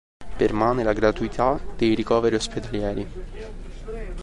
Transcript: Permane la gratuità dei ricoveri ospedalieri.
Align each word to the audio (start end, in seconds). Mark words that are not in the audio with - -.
Permane 0.37 0.81
la 0.81 0.93
gratuità 0.93 1.59
dei 1.77 1.93
ricoveri 1.93 2.33
ospedalieri. 2.33 3.07